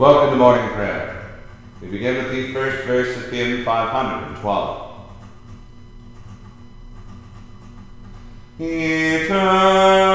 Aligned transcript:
Welcome 0.00 0.30
to 0.30 0.36
morning 0.36 0.66
prayer. 0.70 1.42
We 1.82 1.88
begin 1.88 2.16
with 2.16 2.30
the 2.32 2.54
first 2.54 2.86
verse 2.86 3.14
of 3.18 3.30
hymn 3.30 3.66
512. 3.66 4.92
Eternal 8.60 10.09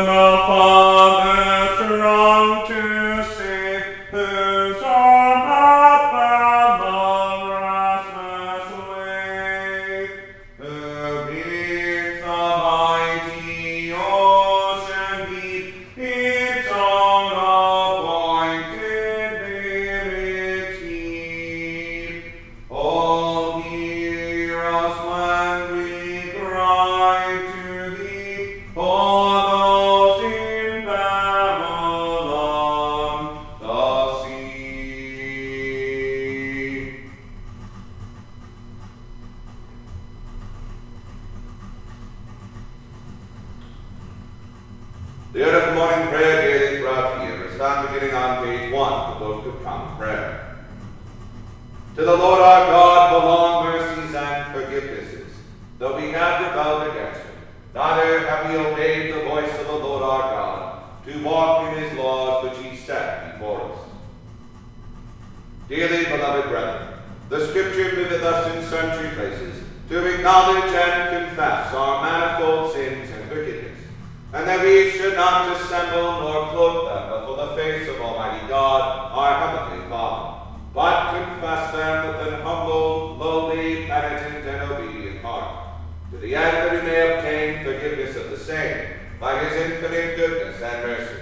confess 81.24 81.72
them 81.72 82.08
with 82.08 82.28
an 82.28 82.42
humble, 82.42 83.16
lowly, 83.18 83.86
penitent, 83.86 84.46
and 84.46 84.72
obedient 84.72 85.22
heart, 85.22 85.80
to 86.12 86.18
the 86.18 86.36
end 86.36 86.58
that 86.58 86.72
we 86.74 86.90
may 86.90 87.18
obtain 87.18 87.64
forgiveness 87.64 88.16
of 88.16 88.30
the 88.30 88.38
same 88.38 88.88
by 89.20 89.40
His 89.44 89.72
infinite 89.72 90.18
goodness 90.18 90.62
and 90.62 90.84
mercy. 90.84 91.22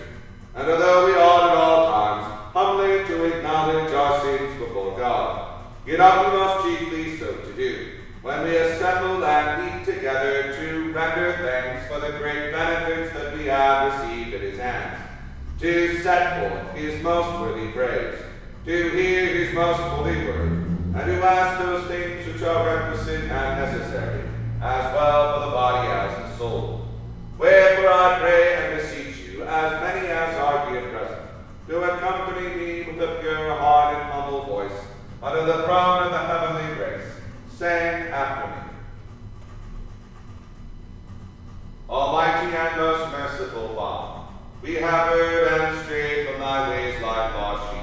And 0.56 0.70
although 0.70 1.06
we 1.06 1.14
ought 1.14 1.50
at 1.50 1.58
all 1.58 1.92
times 1.92 2.53
humbly 2.53 3.06
to 3.08 3.38
acknowledge 3.38 3.92
our 3.94 4.22
sins 4.22 4.59
before 4.59 4.98
God, 4.98 5.64
yet 5.86 6.00
ought 6.00 6.32
we 6.32 6.38
most 6.38 6.80
chiefly 6.80 7.18
so 7.18 7.34
to 7.34 7.53
do 7.53 7.90
when 8.22 8.44
we 8.44 8.56
assemble 8.56 9.26
and 9.26 9.86
meet 9.86 9.86
together 9.86 10.56
to 10.56 10.94
render 10.94 11.34
thanks 11.42 11.92
for 11.92 12.00
the 12.00 12.18
great 12.20 12.52
benefits 12.53 13.14
that 13.14 13.36
we 13.38 13.46
have 13.48 13.92
received 13.92 14.34
at 14.34 14.42
his 14.42 14.58
hands, 14.58 14.98
to 15.59 16.02
set 16.02 16.40
forth 16.40 16.74
his 16.74 17.03
most 17.03 17.42
worthy 17.42 17.70
praise, 17.74 18.16
to 18.66 18.90
hear 18.91 19.25
his 19.25 19.53
most 19.53 19.79
holy 19.79 20.16
word, 20.25 20.51
and 20.96 20.96
to 20.96 21.24
ask 21.24 21.62
those 21.62 21.85
things 21.88 22.25
which 22.25 22.41
are 22.44 22.66
requisite 22.66 23.29
and 23.29 23.29
necessary, 23.29 24.24
as 24.62 24.94
well 24.94 25.34
for 25.34 25.46
the 25.47 25.51
body 25.51 25.90
as 25.90 26.31
the 26.31 26.38
soul. 26.38 26.88
Wherefore 27.38 27.90
I 27.90 28.19
pray 28.22 28.56
and 28.56 28.81
beseech 28.81 29.28
you, 29.28 29.44
as 29.44 29.81
many 29.81 30.07
as 30.07 30.35
are 30.38 30.69
here 30.69 30.90
present, 30.91 31.28
to 31.68 31.84
accompany 31.84 32.56
me 32.56 32.84
with 32.84 33.02
a 33.02 33.19
pure 33.19 33.53
heart 33.56 33.97
and 33.97 34.12
humble 34.12 34.46
voice 34.46 34.79
under 35.22 35.46
the 35.46 35.63
throne 35.63 36.03
of 36.03 36.12
the 36.12 36.19
heavenly 36.19 36.75
grace, 36.75 37.12
saying 37.57 38.07
after 38.13 38.47
me. 38.47 38.72
Almighty 41.90 42.56
and 42.56 42.78
most 42.78 43.12
merciful 43.12 43.75
Father, 43.75 44.31
we 44.62 44.75
have 44.75 45.12
erred 45.12 45.62
and 45.62 45.84
strayed 45.84 46.29
from 46.29 46.40
thy 46.40 46.69
ways 46.69 47.02
like 47.02 47.34
lost 47.34 47.73
sheep. 47.73 47.83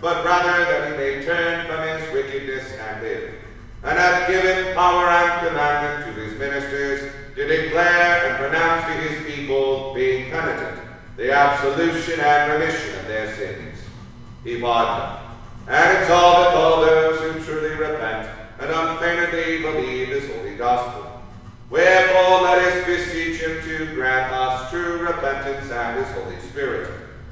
but 0.00 0.24
rather 0.24 0.64
that 0.64 0.90
he 0.90 0.96
may 0.96 1.24
turn 1.24 1.66
from 1.66 1.86
his 1.88 2.12
wickedness 2.12 2.72
and 2.72 3.02
live, 3.02 3.34
and 3.84 3.98
hath 3.98 4.28
given 4.28 4.74
power 4.74 5.06
and 5.06 5.48
commandment 5.48 6.16
to 6.16 6.22
his 6.22 6.38
ministers 6.38 7.12
to 7.34 7.46
declare 7.46 8.28
and 8.28 8.36
pronounce 8.38 8.84
to 8.86 8.92
his 8.92 9.34
people, 9.34 9.94
being 9.94 10.30
penitent, 10.30 10.80
the 11.16 11.32
absolution 11.32 12.20
and 12.20 12.52
remission 12.52 12.98
of 12.98 13.06
their 13.06 13.34
sins. 13.36 13.78
He 14.44 14.60
pardoneth 14.60 15.20
and 15.68 15.98
exalteth 15.98 16.54
all 16.54 16.80
those 16.80 17.20
who 17.20 17.44
truly 17.44 17.76
repent 17.76 18.28
and 18.58 18.70
unfeignedly 18.70 19.62
believe 19.62 20.08
his 20.08 20.30
holy 20.30 20.56
gospel. 20.56 21.22
Wherefore 21.70 22.42
let 22.42 22.58
us 22.58 22.86
beseech 22.86 23.40
him 23.40 23.62
to 23.62 23.94
grant 23.94 24.32
us 24.32 24.70
true 24.70 24.98
repentance 24.98 25.70
and 25.70 25.98
his 25.98 26.08
Holy 26.16 26.40
Spirit, 26.48 26.90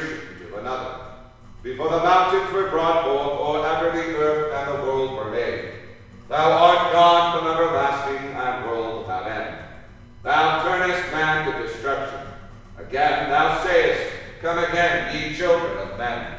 to 0.00 0.56
another. 0.58 1.00
Before 1.62 1.90
the 1.90 1.98
mountains 1.98 2.52
were 2.52 2.70
brought 2.70 3.04
forth, 3.04 3.40
or 3.40 3.66
ever 3.66 3.90
the 3.90 4.16
earth 4.16 4.54
and 4.54 4.78
the 4.78 4.82
world 4.84 5.16
were 5.16 5.30
made, 5.30 5.72
thou 6.28 6.52
art 6.52 6.92
God 6.92 7.38
from 7.38 7.50
everlasting 7.50 8.28
and 8.34 8.66
world 8.66 9.02
without 9.02 9.26
end. 9.26 9.58
Thou 10.22 10.62
turnest 10.62 11.12
man 11.12 11.50
to 11.50 11.62
destruction. 11.62 12.20
Again 12.78 13.30
thou 13.30 13.62
sayest, 13.64 14.12
Come 14.40 14.58
again, 14.58 15.14
ye 15.14 15.34
children 15.34 15.78
of 15.78 15.98
men. 15.98 16.34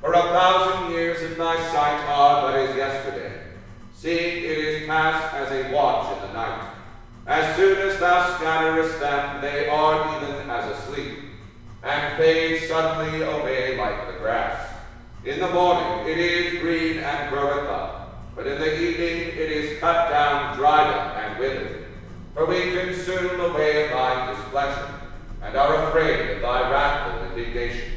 For 0.00 0.12
a 0.12 0.22
thousand 0.22 0.92
years 0.92 1.22
in 1.22 1.38
thy 1.38 1.56
sight 1.70 2.04
are 2.08 2.42
but 2.42 2.58
as 2.58 2.76
yesterday. 2.76 3.40
Seeing 3.94 4.38
it 4.38 4.58
is 4.58 4.86
past 4.88 5.34
as 5.34 5.52
a 5.52 5.72
watch 5.72 6.16
in 6.16 6.28
the 6.28 6.32
night. 6.32 6.70
As 7.26 7.54
soon 7.54 7.78
as 7.78 8.00
thou 8.00 8.36
scatterest 8.36 8.98
them, 8.98 9.40
they 9.40 9.68
are 9.68 10.20
and 11.82 12.16
fade 12.16 12.68
suddenly 12.68 13.22
away 13.22 13.76
like 13.76 14.06
the 14.06 14.18
grass. 14.18 14.68
In 15.24 15.40
the 15.40 15.50
morning 15.50 16.08
it 16.08 16.18
is 16.18 16.60
green 16.60 16.98
and 16.98 17.30
groweth 17.30 17.68
up, 17.68 18.34
but 18.36 18.46
in 18.46 18.60
the 18.60 18.80
evening 18.80 19.28
it 19.28 19.50
is 19.50 19.80
cut 19.80 20.10
down, 20.10 20.56
dried 20.56 20.88
up, 20.94 21.16
and 21.16 21.38
withered. 21.38 21.84
For 22.34 22.46
we 22.46 22.72
consume 22.72 23.40
away 23.40 23.88
thy 23.88 24.32
displeasure, 24.32 24.94
and 25.42 25.56
are 25.56 25.88
afraid 25.88 26.30
of 26.30 26.42
thy 26.42 26.70
wrathful 26.70 27.28
indignation. 27.28 27.92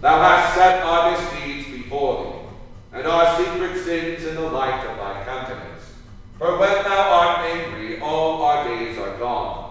Thou 0.00 0.20
hast 0.20 0.54
set 0.54 0.82
our 0.82 1.10
misdeeds 1.10 1.70
before 1.70 2.24
thee, 2.24 2.98
and 2.98 3.06
our 3.06 3.36
secret 3.36 3.84
sins 3.84 4.24
in 4.24 4.34
the 4.36 4.42
light 4.42 4.84
of 4.86 4.96
thy 4.96 5.24
countenance. 5.24 5.92
For 6.38 6.58
when 6.58 6.82
thou 6.84 7.10
art 7.10 7.38
angry, 7.46 8.00
all 8.00 8.42
our 8.42 8.64
days 8.64 8.96
are 8.98 9.16
gone. 9.18 9.67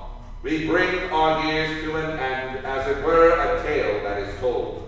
We 0.47 0.65
bring 0.65 1.11
our 1.11 1.45
years 1.45 1.83
to 1.83 1.97
an 1.97 2.17
end, 2.17 2.65
as 2.65 2.87
it 2.87 3.03
were 3.03 3.31
a 3.31 3.61
tale 3.63 4.01
that 4.03 4.21
is 4.21 4.39
told. 4.39 4.87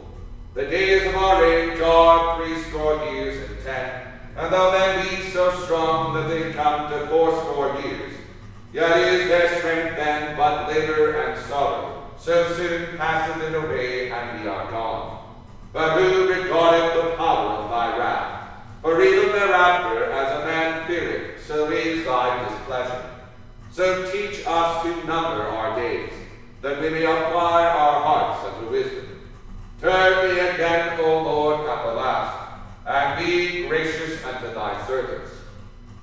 The 0.54 0.64
days 0.64 1.06
of 1.10 1.16
our 1.16 1.44
age 1.44 1.82
are 1.82 2.38
threescore 2.38 3.04
years 3.12 3.50
and 3.50 3.62
ten, 3.66 4.08
and 4.38 4.54
though 4.54 4.72
men 4.72 5.06
be 5.06 5.30
so 5.32 5.52
strong 5.66 6.14
that 6.14 6.30
they 6.30 6.54
come 6.54 6.90
to 6.90 7.08
fourscore 7.08 7.78
years, 7.82 8.14
yet 8.72 9.00
is 9.00 9.28
their 9.28 9.60
strength 9.60 9.98
then 9.98 10.38
but 10.38 10.70
labor 10.70 11.24
and 11.24 11.46
sorrow, 11.48 12.10
so 12.18 12.54
soon 12.54 12.96
passeth 12.96 13.44
it 13.44 13.54
away, 13.54 14.12
and 14.14 14.42
we 14.42 14.48
are 14.48 14.72
gone. 14.72 15.44
But 15.74 16.00
who 16.00 16.30
regardeth 16.30 16.94
the 16.94 17.18
power 17.18 17.50
of 17.58 17.70
thy 17.70 17.98
wrath? 17.98 18.64
For 18.82 19.02
even 19.02 19.34
thereafter, 19.34 20.06
as 20.06 20.42
a 20.42 20.46
man 20.46 20.88
feareth, 20.88 21.46
so 21.46 21.70
is 21.70 22.06
thy 22.06 22.48
displeasure. 22.48 23.19
So 23.72 24.12
teach 24.12 24.44
us 24.46 24.84
to 24.84 24.90
number 25.06 25.44
our 25.44 25.80
days, 25.80 26.12
that 26.62 26.82
we 26.82 26.90
may 26.90 27.06
apply 27.06 27.66
our 27.66 28.02
hearts 28.02 28.46
unto 28.46 28.72
wisdom. 28.72 29.06
Turn 29.80 30.36
me 30.36 30.40
again, 30.40 31.00
O 31.00 31.22
Lord, 31.24 31.70
at 31.70 31.86
the 31.86 31.94
last, 31.94 32.62
and 32.86 33.26
be 33.26 33.68
gracious 33.68 34.24
unto 34.26 34.54
thy 34.54 34.86
servants. 34.86 35.32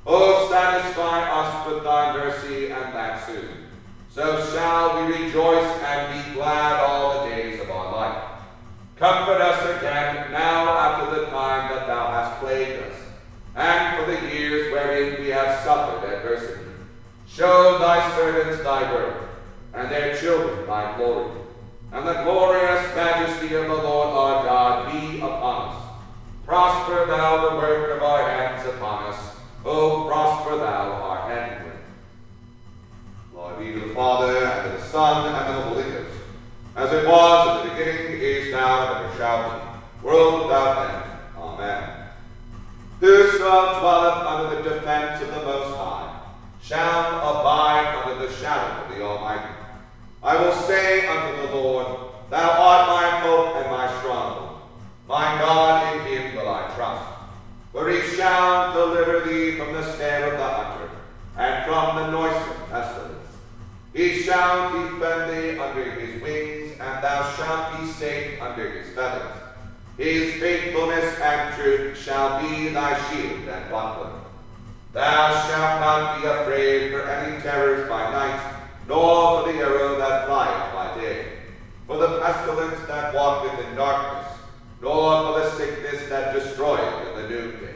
O 0.07 0.49
satisfy 0.49 1.29
us 1.29 1.67
with 1.67 1.85
thy 1.85 2.17
mercy, 2.17 2.71
and 2.71 2.95
that 2.95 3.27
soon. 3.27 3.49
So 4.11 4.43
shall 4.53 5.07
we 5.07 5.25
rejoice 5.25 5.83
and 5.83 6.25
be 6.25 6.35
glad 6.35 6.81
all 6.81 7.25
the 7.25 7.31
days 7.31 7.61
of 7.61 7.71
our 7.71 7.93
life. 7.93 8.23
Comfort 8.97 9.43
us 9.43 9.77
again 9.77 10.33
now 10.33 10.71
after 10.71 11.21
the 11.21 11.27
time 11.27 11.75
that 11.75 11.87
thou 11.87 12.13
hast 12.13 12.41
plagued 12.41 12.83
us, 12.85 12.97
and 13.55 13.99
for 13.99 14.11
the 14.11 14.35
years 14.35 14.73
wherein 14.73 15.21
we 15.21 15.29
have 15.29 15.63
suffered 15.63 16.09
adversity. 16.09 16.66
Show 17.37 17.79
thy 17.79 18.17
servants 18.17 18.63
thy 18.63 18.91
work, 18.91 19.29
and 19.75 19.91
their 19.91 20.17
children 20.17 20.67
thy 20.67 20.97
glory 20.97 21.37
and 21.93 22.07
the 22.07 22.15
glorious 22.25 22.95
majesty 22.95 23.55
of 23.55 23.67
the 23.67 23.75
Lord 23.75 24.09
our 24.17 24.45
God 24.45 24.93
be 24.93 25.19
upon 25.19 25.69
us. 25.69 25.83
Prosper 26.45 27.07
thou 27.07 27.51
the 27.51 27.57
work 27.57 27.97
of 27.97 28.03
our 28.03 28.29
hands 28.29 28.67
upon 28.67 29.13
us. 29.13 29.37
O 29.65 30.07
prosper 30.07 30.57
thou 30.57 30.93
our 30.93 31.29
handiwork. 31.29 31.77
Glory 33.33 33.67
be 33.67 33.81
to 33.81 33.89
the 33.89 33.95
Father, 33.95 34.45
and 34.45 34.73
to 34.73 34.79
the 34.79 34.85
Son, 34.85 35.35
and 35.35 35.47
to 35.47 35.53
the 35.53 35.63
Holy 35.69 35.83
Ghost, 35.91 36.19
as 36.75 36.93
it 36.93 37.07
was 37.07 37.61
in 37.61 37.69
the 37.69 37.75
beginning, 37.75 38.21
is 38.21 38.53
now, 38.53 38.95
and 38.95 39.07
ever 39.07 39.17
shall 39.19 39.51
be, 39.51 40.07
world 40.07 40.43
without 40.43 40.91
end. 40.91 41.13
Amen. 41.37 41.91
Whoso 43.01 43.81
dwelleth 43.81 44.27
under 44.27 44.63
the 44.63 44.71
defense 44.71 45.23
of 45.23 45.29
the 45.29 45.43
Most 45.43 45.77
High 45.77 45.96
shall 46.67 47.19
abide 47.21 48.03
under 48.05 48.27
the 48.27 48.35
shadow 48.35 48.83
of 48.83 48.97
the 48.97 49.05
Almighty. 49.05 49.55
I 50.23 50.37
will 50.43 50.53
say 50.53 51.07
unto 51.07 51.47
the 51.47 51.55
Lord, 51.55 51.87
Thou 52.29 52.51
art 52.51 52.89
my 52.89 53.21
hope 53.21 53.57
and 53.57 53.71
my 53.71 53.87
stronghold. 54.01 54.61
My 55.07 55.39
God, 55.39 55.97
in 55.97 56.07
him 56.07 56.35
will 56.35 56.49
I 56.49 56.75
trust. 56.75 57.05
For 57.71 57.89
he 57.89 58.01
shall 58.17 58.73
deliver 58.73 59.21
thee 59.29 59.57
from 59.57 59.75
the 59.75 59.93
snare 59.95 60.33
of 60.33 60.39
the 60.39 60.45
hunter, 60.45 60.91
and 61.37 61.65
from 61.67 61.97
the 61.97 62.11
noisome 62.11 62.67
pestilence. 62.69 63.13
He 63.95 64.23
shall 64.23 64.73
defend 64.73 65.31
thee 65.31 65.59
under 65.61 65.85
his 65.93 66.21
wings, 66.21 66.73
and 66.81 67.05
thou 67.05 67.33
shalt 67.37 67.79
be 67.79 67.87
safe 67.87 68.43
under 68.43 68.69
his 68.71 68.93
feathers. 68.93 69.31
His 69.97 70.35
faithfulness 70.41 71.17
and 71.21 71.55
truth 71.55 71.97
shall 71.97 72.43
be 72.43 72.71
thy 72.71 72.99
shield 73.09 73.49
and 73.49 73.71
buckler. 73.71 74.26
Thou 74.97 75.29
shalt 75.47 75.81
not 75.83 76.23
be 76.23 76.27
afraid 76.27 76.91
for 76.91 77.03
any 77.03 77.39
terrors 77.43 77.87
by 77.87 78.11
night, 78.11 78.41
nor 78.89 79.43
for 79.43 79.53
the 79.53 79.59
arrow 79.59 79.99
that 79.99 80.25
flieth 80.25 80.73
by 80.73 80.99
day, 80.99 81.27
for 81.87 81.99
the 81.99 82.19
pestilence 82.19 82.81
that 82.87 83.15
walketh 83.15 83.67
in 83.67 83.75
darkness, 83.75 84.39
nor 84.81 85.23
for 85.23 85.41
the 85.41 85.51
sickness 85.51 86.09
that 86.09 86.33
destroyeth 86.33 87.09
in 87.09 87.23
the 87.23 87.29
noonday. 87.29 87.75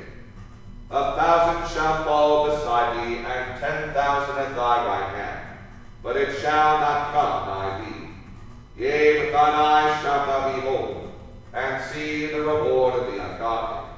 A 0.90 1.14
thousand 1.14 1.74
shall 1.74 2.04
fall 2.04 2.48
beside 2.48 3.06
thee, 3.06 3.16
and 3.18 3.60
ten 3.60 3.92
thousand 3.92 4.38
at 4.38 4.56
thy 4.56 4.86
right 4.86 5.14
hand, 5.14 5.58
but 6.02 6.16
it 6.16 6.40
shall 6.40 6.80
not 6.80 7.12
come 7.12 7.48
nigh 7.48 7.84
thee. 7.84 8.82
Yea, 8.82 9.24
with 9.24 9.32
thine 9.34 9.52
eyes 9.52 10.02
shalt 10.02 10.26
thou 10.26 10.56
behold, 10.56 11.12
and 11.52 11.84
see 11.92 12.28
the 12.28 12.40
reward 12.40 12.94
of 12.94 13.12
the 13.12 13.22
ungodly. 13.22 13.90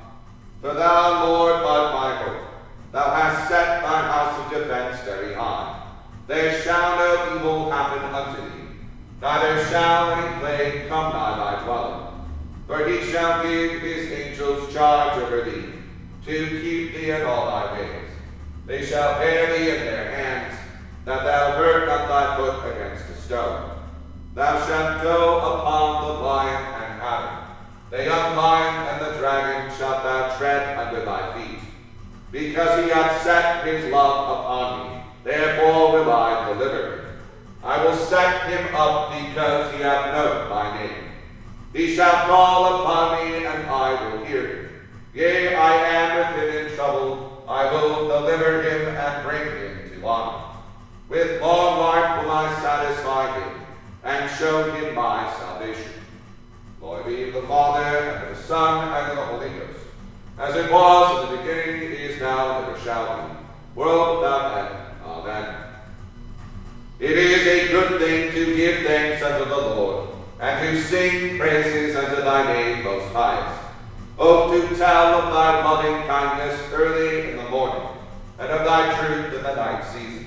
For 0.60 0.74
thou, 0.74 1.24
Lord, 1.24 1.52
art 1.52 1.94
my 1.94 2.16
hope. 2.16 2.48
Thou 2.92 3.08
hast 3.08 3.48
set 3.48 3.80
thine 3.80 4.04
house 4.04 4.38
of 4.38 4.50
defense 4.52 5.00
very 5.04 5.32
high. 5.32 5.80
There 6.26 6.60
shall 6.60 6.98
no 6.98 7.36
evil 7.36 7.70
happen 7.70 8.04
unto 8.04 8.42
thee, 8.42 8.68
neither 9.22 9.64
shall 9.64 10.10
any 10.12 10.38
plague 10.40 10.88
come 10.90 11.10
nigh 11.14 11.38
thy 11.38 11.64
dwelling. 11.64 12.28
For 12.66 12.86
he 12.86 13.10
shall 13.10 13.42
give 13.42 13.80
his 13.80 14.12
angels 14.12 14.74
charge 14.74 15.22
over 15.22 15.40
thee, 15.40 15.72
to 16.26 16.60
keep 16.60 16.92
thee 16.92 17.12
in 17.12 17.22
all 17.22 17.46
thy 17.46 17.80
ways. 17.80 18.10
They 18.66 18.84
shall 18.84 19.18
bear 19.18 19.56
thee 19.56 19.70
in 19.70 19.86
their 19.86 20.10
hands, 20.10 20.58
that 21.06 21.24
thou 21.24 21.52
hurt 21.52 21.88
not 21.88 22.08
thy 22.08 22.36
foot 22.36 22.76
against 22.76 23.08
a 23.08 23.21
stone. 23.32 23.70
Thou 24.34 24.66
shalt 24.66 25.02
go 25.02 25.38
upon 25.38 26.04
the 26.04 26.12
lion 26.20 26.64
and 26.82 27.00
adder, 27.00 27.48
the 27.90 28.04
young 28.04 28.36
lion 28.36 28.74
and 28.88 29.06
the 29.06 29.18
dragon 29.18 29.74
shalt 29.74 30.02
thou 30.02 30.36
tread 30.36 30.76
under 30.76 31.02
thy 31.02 31.32
feet, 31.32 31.60
because 32.30 32.84
he 32.84 32.90
hath 32.90 33.22
set 33.22 33.64
his 33.66 33.90
love 33.90 34.38
upon 34.38 34.68
me. 34.80 35.02
Therefore 35.24 35.92
will 35.92 36.12
I 36.12 36.52
deliver 36.52 36.96
him. 36.96 37.04
I 37.64 37.82
will 37.82 37.96
set 37.96 38.50
him 38.50 38.74
up 38.74 39.12
because 39.12 39.72
he 39.72 39.82
hath 39.82 40.12
known 40.12 40.50
my 40.50 40.76
name. 40.76 41.04
He 41.72 41.94
shall 41.94 42.26
call 42.26 42.82
upon 42.82 43.24
me, 43.24 43.46
and 43.46 43.66
I 43.66 44.14
will 44.14 44.24
hear 44.26 44.46
him. 44.46 44.68
Yea, 45.14 45.54
I 45.54 45.72
am 45.74 46.08
with 46.18 46.50
him 46.50 46.66
in 46.66 46.74
trouble. 46.74 47.44
I 47.48 47.72
will 47.72 48.08
deliver 48.08 48.62
him 48.62 48.94
and 48.94 49.26
bring 49.26 49.46
him 49.56 50.00
to 50.00 50.06
honor. 50.06 50.51
With 51.12 51.42
long 51.42 51.78
life 51.78 52.24
will 52.24 52.30
I 52.30 52.58
satisfy 52.62 53.38
him 53.38 53.60
and 54.02 54.30
show 54.30 54.72
him 54.72 54.94
my 54.94 55.30
salvation. 55.38 55.92
Glory 56.80 57.04
be 57.04 57.24
to 57.26 57.32
the 57.32 57.46
Father, 57.46 57.84
and 57.84 58.28
to 58.28 58.34
the 58.34 58.46
Son, 58.46 58.88
and 58.88 59.10
to 59.10 59.16
the 59.16 59.26
Holy 59.26 59.50
Ghost, 59.50 59.78
as 60.38 60.56
it 60.56 60.72
was 60.72 61.28
in 61.28 61.36
the 61.36 61.42
beginning, 61.42 61.82
is 61.82 62.18
now, 62.18 62.60
and 62.60 62.66
ever 62.66 62.80
shall 62.80 63.28
be, 63.28 63.34
world 63.74 64.20
without 64.20 64.70
end. 64.70 65.02
Amen. 65.04 65.54
It 66.98 67.18
is 67.18 67.46
a 67.46 67.68
good 67.72 68.00
thing 68.00 68.32
to 68.32 68.56
give 68.56 68.86
thanks 68.86 69.22
unto 69.22 69.50
the 69.50 69.54
Lord, 69.54 70.08
and 70.40 70.66
to 70.66 70.82
sing 70.82 71.36
praises 71.38 71.94
unto 71.94 72.22
thy 72.22 72.54
name 72.54 72.84
most 72.84 73.12
highest. 73.12 73.60
Oh, 74.18 74.50
to 74.50 74.76
tell 74.76 75.20
of 75.20 75.34
thy 75.34 75.62
loving 75.62 76.06
kindness 76.06 76.58
early 76.72 77.32
in 77.32 77.36
the 77.36 77.50
morning, 77.50 77.86
and 78.38 78.50
of 78.50 78.64
thy 78.64 78.98
truth 78.98 79.34
in 79.34 79.42
the 79.42 79.54
night 79.54 79.84
season, 79.92 80.21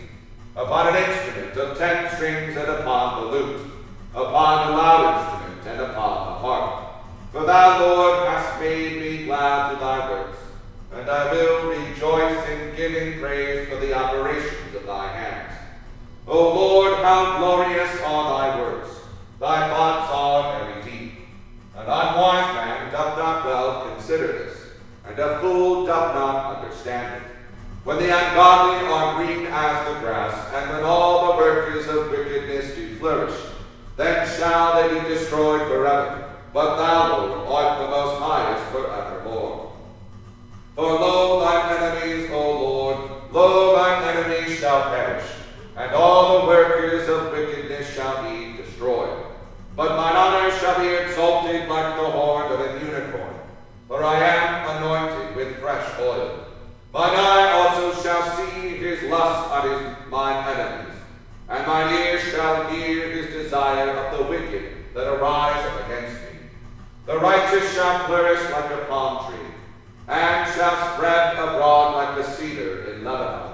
upon 0.56 0.88
an 0.88 0.96
instrument 0.96 1.58
of 1.58 1.78
ten 1.78 2.14
strings 2.16 2.56
and 2.56 2.70
upon 2.70 3.22
the 3.22 3.32
lute, 3.32 3.72
upon 4.14 4.72
a 4.72 4.76
loud 4.76 5.20
instrument 5.20 5.68
and 5.68 5.92
upon 5.92 6.28
the 6.28 6.40
harp. 6.40 6.86
For 7.32 7.46
thou, 7.46 7.80
Lord, 7.82 8.28
hast 8.30 8.62
made 8.62 9.02
me 9.02 9.26
glad 9.26 9.74
to 9.74 9.80
thy 9.80 10.10
works, 10.10 10.38
and 10.94 11.10
I 11.10 11.32
will 11.32 11.68
rejoice 11.68 12.48
in 12.50 12.76
giving 12.76 13.20
praise 13.20 13.68
for 13.68 13.76
the 13.78 13.94
operations 13.94 14.76
of 14.76 14.86
thy 14.86 15.08
hands. 15.08 15.54
O 16.28 16.54
Lord, 16.56 17.00
how 17.04 17.38
glorious 17.40 18.02
are 18.02 18.40
thy 18.40 18.60
works! 18.60 18.90
Thy 19.40 19.68
thoughts 19.68 20.10
are 20.14 20.60
very 20.60 20.84
deep. 20.84 21.12
An 21.76 21.84
unwise 21.84 22.56
man 22.56 22.92
doth 22.92 23.18
not 23.18 23.46
well 23.46 23.94
consider 23.94 24.28
this, 24.28 24.58
and 25.06 25.20
a 25.20 25.40
fool 25.40 25.86
doth 25.86 26.16
not 26.16 26.56
understand 26.56 27.22
it. 27.22 27.35
When 27.86 27.98
the 27.98 28.06
ungodly 28.06 28.88
are 28.88 29.16
green 29.16 29.46
as 29.46 29.88
the 29.88 30.00
grass, 30.00 30.52
and 30.56 30.72
when 30.72 30.84
all 30.84 31.28
the 31.28 31.38
workers 31.38 31.88
of 31.88 32.10
wickedness 32.10 32.74
do 32.74 32.96
flourish, 32.96 33.40
then 33.96 34.28
shall 34.28 34.74
they 34.74 35.00
be 35.00 35.08
destroyed 35.08 35.68
forever. 35.68 36.34
But 36.52 36.78
thou, 36.78 37.28
Lord, 37.28 37.48
art 37.48 37.80
the 37.80 37.88
most 37.88 38.20
highest 38.20 38.72
forevermore. 38.72 39.72
For 40.74 40.94
lo, 40.94 41.42
thine 41.42 41.78
enemies, 41.78 42.32
O 42.32 42.52
Lord, 42.54 43.32
lo, 43.32 43.76
thine 43.76 44.18
enemies 44.18 44.58
shall 44.58 44.90
perish, 44.90 45.30
and 45.78 45.94
all 45.94 46.42
the 46.42 46.48
workers 46.48 47.08
of 47.08 47.34
wickedness 47.34 47.94
shall 47.94 48.24
be 48.24 48.58
destroyed. 48.58 49.16
But 49.76 49.96
mine 49.96 50.16
honor 50.16 50.50
shall 50.58 50.80
be 50.80 50.88
exalted 50.88 51.70
like 51.70 51.98
the 51.98 52.10
horn 52.10 52.52
of 52.52 52.62
an 52.62 52.84
unicorn, 52.84 53.36
for 53.88 54.04
I 54.04 54.18
am 54.18 54.78
anointed 54.78 55.36
with 55.36 55.60
fresh 55.60 55.88
oil. 56.00 56.46
Mine 56.96 57.14
eye 57.14 57.52
also 57.52 58.02
shall 58.02 58.38
see 58.38 58.78
his 58.96 59.10
lust 59.10 59.52
on 59.52 59.70
his 59.70 60.10
mine 60.10 60.48
enemies, 60.48 60.96
and 61.50 61.68
mine 61.68 61.94
ears 61.94 62.22
shall 62.32 62.70
hear 62.70 63.10
his 63.12 63.44
desire 63.44 63.90
of 63.92 64.18
the 64.18 64.24
wicked 64.26 64.94
that 64.94 65.08
arise 65.08 65.66
up 65.66 65.86
against 65.86 66.22
me. 66.22 66.40
The 67.06 67.20
righteous 67.20 67.74
shall 67.74 68.06
flourish 68.06 68.42
like 68.52 68.72
a 68.72 68.86
palm 68.86 69.32
tree, 69.32 69.48
and 70.08 70.54
shall 70.54 70.94
spread 70.94 71.34
abroad 71.34 71.96
like 71.96 72.16
the 72.26 72.32
cedar 72.32 72.94
in 72.94 73.04
Lebanon. 73.04 73.52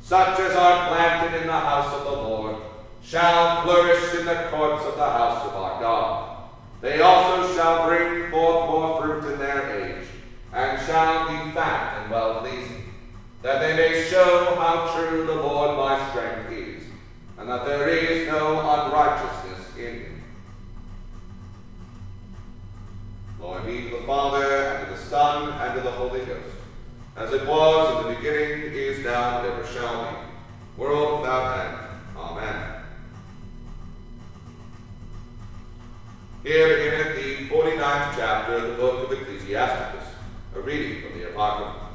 Such 0.00 0.40
as 0.40 0.56
are 0.56 0.88
planted 0.88 1.40
in 1.40 1.46
the 1.46 1.52
house 1.52 1.92
of 1.94 2.04
the 2.04 2.22
Lord 2.22 2.56
shall 3.02 3.62
flourish 3.62 4.14
in 4.14 4.26
the 4.26 4.48
courts 4.50 4.84
of 4.84 4.96
the 4.96 5.02
house 5.02 5.46
of 5.46 5.54
our 5.54 5.80
God. 5.80 6.38
They 6.80 7.00
also 7.00 7.54
shall 7.54 7.88
bring 7.88 8.30
forth 8.30 8.70
more 8.70 9.02
fruit 9.02 9.32
in 9.32 9.38
their 9.38 9.82
age, 9.82 10.06
and 10.52 10.80
shall 10.86 11.28
be 11.28 11.52
fat 11.52 12.02
and 12.02 12.10
well 12.10 12.40
pleasing, 12.40 12.77
that 13.42 13.60
they 13.60 13.76
may 13.76 14.02
show 14.08 14.56
how 14.56 14.92
true 14.96 15.26
the 15.26 15.34
Lord 15.34 15.76
my 15.76 16.10
strength 16.10 16.50
is, 16.52 16.82
and 17.38 17.48
that 17.48 17.64
there 17.64 17.88
is 17.88 18.26
no 18.28 18.58
unrighteousness 18.58 19.76
in 19.76 20.00
him. 20.00 20.22
Glory 23.38 23.62
be 23.64 23.90
to 23.90 23.96
the 23.96 24.02
Father, 24.02 24.44
and 24.44 24.88
to 24.88 24.94
the 24.94 25.00
Son, 25.00 25.52
and 25.52 25.74
to 25.74 25.80
the 25.80 25.92
Holy 25.92 26.20
Ghost, 26.20 26.56
as 27.16 27.32
it 27.32 27.46
was 27.46 28.04
in 28.04 28.08
the 28.08 28.16
beginning, 28.16 28.72
is 28.72 29.04
now, 29.04 29.38
and 29.38 29.46
ever 29.46 29.66
shall 29.66 30.10
be, 30.10 30.80
world 30.80 31.20
without 31.20 31.66
end. 31.66 31.78
Amen. 32.16 32.74
Here 36.42 36.76
beginneth 36.76 37.16
the 37.16 37.54
49th 37.54 38.16
chapter 38.16 38.54
of 38.54 38.62
the 38.62 38.74
book 38.74 39.04
of 39.04 39.12
Ecclesiasticus, 39.12 40.08
a 40.56 40.60
reading 40.60 41.02
from 41.02 41.18
the 41.18 41.28
Apocrypha. 41.30 41.87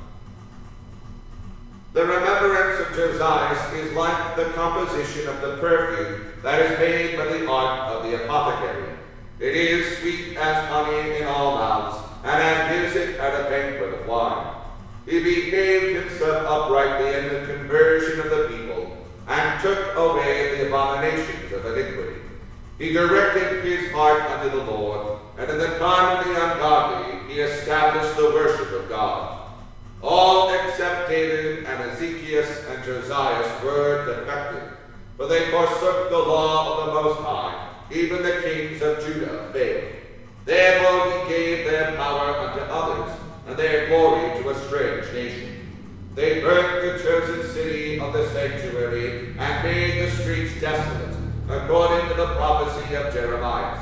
The 1.94 2.04
remembrance 2.04 2.80
of 2.80 2.96
Josias 2.96 3.72
is 3.74 3.94
like 3.94 4.36
the 4.36 4.46
composition 4.56 5.30
of 5.30 5.42
the 5.42 5.58
perfume 5.58 6.26
that 6.42 6.60
is 6.60 6.80
made 6.80 7.16
by 7.16 7.26
the 7.26 7.48
art 7.48 7.92
of 7.92 8.10
the 8.10 8.24
apothecary. 8.24 8.98
It 9.40 9.56
is 9.56 10.00
sweet 10.00 10.36
as 10.36 10.70
honey 10.70 11.18
in 11.18 11.28
all 11.28 11.56
mouths, 11.56 12.00
and 12.24 12.42
as 12.42 12.94
music 12.96 13.20
at 13.20 13.46
a 13.46 13.48
banquet 13.48 13.94
of 13.94 14.08
wine. 14.08 14.56
He 15.06 15.20
behaved 15.20 16.10
himself 16.10 16.48
uprightly 16.48 17.14
in 17.14 17.26
the 17.26 17.54
conversion 17.54 18.22
of 18.22 18.30
the 18.32 18.48
people, 18.48 18.98
and 19.28 19.62
took 19.62 19.96
away 19.96 20.58
the 20.58 20.66
abominations 20.70 21.54
of 21.54 21.64
iniquity. 21.78 22.22
He 22.80 22.92
directed 22.92 23.64
his 23.64 23.92
heart 23.92 24.24
unto 24.32 24.50
the 24.50 24.64
Lord, 24.64 25.20
and 25.38 25.48
in 25.48 25.60
the 25.60 25.78
time 25.78 26.18
of 26.18 26.26
the 26.26 26.54
ungodly 26.54 27.32
he 27.32 27.40
established 27.40 28.18
the 28.18 28.32
worship. 28.32 28.73
All 30.04 30.54
except 30.54 31.08
David 31.08 31.64
and 31.64 31.92
Ezekias 31.92 32.70
and 32.70 32.84
Josias 32.84 33.64
were 33.64 34.06
defective, 34.06 34.78
for 35.16 35.28
they 35.28 35.50
forsook 35.50 36.10
the 36.10 36.18
law 36.18 36.78
of 36.78 36.86
the 36.88 37.02
Most 37.02 37.20
High. 37.22 37.70
Even 37.90 38.22
the 38.22 38.42
kings 38.42 38.82
of 38.82 39.00
Judah 39.06 39.50
failed. 39.54 39.94
Therefore 40.44 41.10
he 41.10 41.30
gave 41.30 41.66
their 41.66 41.96
power 41.96 42.38
unto 42.38 42.60
others, 42.60 43.18
and 43.48 43.56
their 43.56 43.88
glory 43.88 44.42
to 44.42 44.50
a 44.50 44.68
strange 44.68 45.06
nation. 45.14 45.72
They 46.16 46.42
burnt 46.42 46.82
the 46.82 47.02
chosen 47.02 47.50
city 47.54 47.98
of 48.02 48.12
the 48.12 48.28
sanctuary, 48.32 49.36
and 49.40 49.64
made 49.64 50.06
the 50.06 50.12
streets 50.12 50.60
desolate 50.60 51.16
according 51.50 52.10
to 52.10 52.16
the 52.16 52.28
prophecy 52.36 52.94
of 52.96 53.14
Jeremiah. 53.14 53.80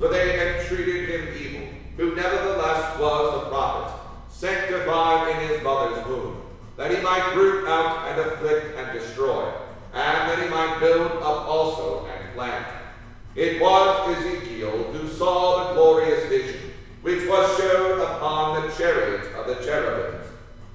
For 0.00 0.08
they 0.08 0.58
entreated 0.58 1.08
him 1.08 1.28
evil, 1.40 1.68
who 1.96 2.16
nevertheless 2.16 2.98
was 2.98 3.44
a 3.44 3.48
prophet, 3.48 4.01
sanctified 4.42 5.28
in 5.30 5.48
his 5.48 5.62
mother's 5.62 6.04
womb, 6.04 6.42
that 6.76 6.90
he 6.90 7.00
might 7.00 7.32
root 7.36 7.68
out 7.68 8.08
and 8.08 8.20
afflict 8.20 8.76
and 8.76 8.92
destroy, 8.92 9.48
and 9.94 10.28
that 10.28 10.42
he 10.42 10.48
might 10.48 10.80
build 10.80 11.12
up 11.22 11.46
also 11.46 12.04
and 12.06 12.34
plant. 12.34 12.66
It 13.36 13.62
was 13.62 14.16
Ezekiel 14.16 14.92
who 14.92 15.06
saw 15.06 15.68
the 15.68 15.74
glorious 15.74 16.28
vision, 16.28 16.72
which 17.02 17.24
was 17.28 17.56
shown 17.56 18.00
upon 18.00 18.60
the 18.60 18.74
chariot 18.74 19.32
of 19.36 19.46
the 19.46 19.64
cherubims. 19.64 20.26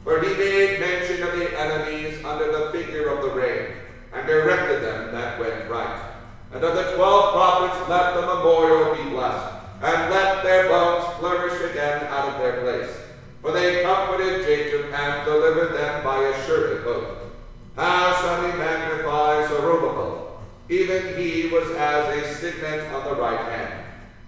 For 0.05 0.21
he 0.21 0.33
made 0.38 0.79
mention 0.79 1.24
of 1.24 1.38
the 1.38 1.59
enemies 1.59 2.24
under 2.24 2.50
the 2.50 2.71
figure 2.71 3.09
of 3.09 3.21
the 3.21 3.36
rain, 3.38 3.74
and 4.13 4.25
directed 4.25 4.81
them 4.81 5.12
that 5.12 5.41
went 5.41 5.69
right. 5.69 6.13
And 6.53 6.63
of 6.63 6.74
the 6.74 6.95
twelve 6.95 7.33
prophets 7.33 7.89
let 7.89 8.15
the 8.15 8.21
memorial 8.21 8.95
be 8.95 9.09
blessed, 9.09 9.55
and 9.81 10.09
let 10.09 10.41
their 10.45 10.69
bones 10.69 11.03
flourish 11.19 11.69
again 11.69 12.05
out 12.05 12.29
of 12.29 12.39
their 12.39 12.62
place. 12.62 13.06
For 13.47 13.53
they 13.53 13.81
comforted 13.81 14.45
Jacob 14.45 14.93
and 14.93 15.23
delivered 15.23 15.73
them 15.73 16.03
by 16.03 16.21
a 16.21 16.45
sure 16.45 16.85
oath. 16.85 17.31
How 17.77 18.13
shall 18.19 18.43
we 18.43 18.57
magnify 18.57 19.47
Zerubbabel? 19.47 20.41
Even 20.67 21.17
he 21.17 21.47
was 21.47 21.71
as 21.77 22.10
a 22.10 22.36
signet 22.36 22.91
on 22.91 23.05
the 23.05 23.15
right 23.15 23.39
hand. 23.39 23.86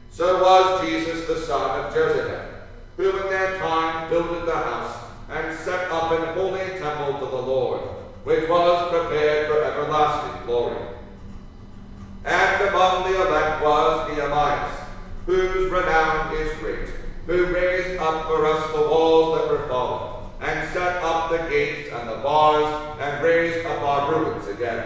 So 0.09 0.41
was 0.41 0.87
Jesus 0.87 1.27
the 1.27 1.35
son 1.35 1.81
of 1.81 1.93
Josedec, 1.93 2.45
who 2.95 3.09
in 3.09 3.29
their 3.29 3.57
time 3.57 4.09
builded 4.09 4.45
the 4.45 4.55
house 4.55 4.97
and 5.27 5.59
set 5.59 5.91
up 5.91 6.11
an 6.13 6.33
holy 6.33 6.79
temple 6.79 7.19
to 7.19 7.25
the 7.25 7.41
Lord, 7.41 7.81
which 8.23 8.47
was 8.47 8.89
prepared 8.89 9.49
for 9.49 9.61
everlasting 9.65 10.45
glory. 10.45 10.81
And 12.23 12.69
among 12.69 13.11
the 13.11 13.27
elect 13.27 13.61
was 13.65 14.11
Nehemiah, 14.11 14.71
whose 15.25 15.69
renown 15.69 16.33
is 16.37 16.57
great, 16.59 16.87
who 17.25 17.53
raised 17.53 17.99
up 17.99 18.25
for 18.27 18.45
us 18.45 18.71
the 18.71 18.81
walls 18.81 19.37
that 19.37 19.49
were 19.49 19.67
fallen, 19.67 20.29
and 20.41 20.69
set 20.71 21.03
up 21.03 21.29
the 21.29 21.49
gates 21.49 21.89
and 21.91 22.09
the 22.09 22.17
bars, 22.17 22.97
and 22.99 23.23
raised 23.23 23.65
up 23.65 23.81
our 23.81 24.11
ruins 24.11 24.47
again. 24.47 24.85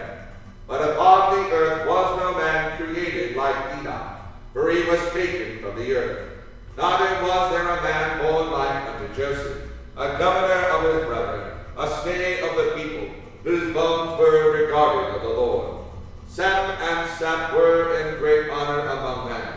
But 0.68 0.90
upon 0.92 1.36
the 1.36 1.52
earth 1.52 1.88
was 1.88 2.20
no 2.20 2.38
man 2.38 2.78
created 2.78 3.36
like 3.36 3.80
Enoch, 3.80 4.18
for 4.54 4.72
he 4.72 4.84
was 4.84 5.12
taken 5.12 5.60
from 5.60 5.76
the 5.76 5.96
earth. 5.96 6.30
Neither 6.78 7.24
was 7.24 7.52
there 7.52 7.68
a 7.68 7.84
man 7.84 8.22
born 8.22 8.52
like 8.52 8.90
unto 8.90 9.16
Joseph, 9.16 9.70
a 9.96 10.18
governor 10.18 10.70
of 10.70 10.96
his 10.96 11.06
brethren, 11.06 11.52
a 11.78 11.88
stay 12.02 12.40
of 12.42 12.56
the 12.56 12.74
people, 12.76 13.10
whose 13.44 13.74
bones 13.74 14.18
were 14.20 14.52
regarded 14.52 15.16
of 15.16 15.22
the 15.22 15.30
Lord. 15.30 15.86
Sem 16.28 16.48
and 16.48 17.10
Seth 17.12 17.54
were 17.54 17.96
in 18.00 18.18
great 18.18 18.50
honor 18.50 18.88
among 18.88 19.30
men, 19.30 19.53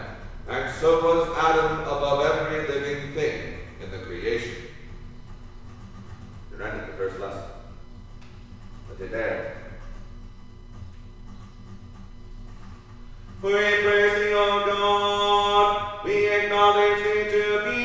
so 0.80 1.02
was 1.02 1.36
Adam 1.38 1.80
above 1.82 2.20
every 2.24 2.68
living 2.68 3.14
thing 3.14 3.58
in 3.82 3.90
the 3.90 3.98
creation. 3.98 4.54
You're 6.50 6.70
the 6.70 6.92
first 6.98 7.18
lesson. 7.18 7.42
But 8.88 8.98
they 8.98 9.06
there. 9.06 9.56
We 13.42 13.52
praise 13.52 14.18
thee, 14.18 14.34
O 14.34 14.64
God. 14.66 16.04
We 16.04 16.28
acknowledge 16.28 16.98
thee 17.04 17.30
to 17.30 17.44
be 17.70 17.75